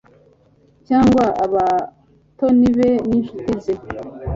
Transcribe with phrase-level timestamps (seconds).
[0.87, 3.73] cyangwa abatoni be n'inshuti ze